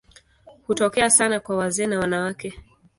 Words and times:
Hutokea 0.67 1.09
sana 1.09 1.39
kwa 1.39 1.57
wazee 1.57 1.87
na 1.87 1.99
wanawake. 1.99 2.53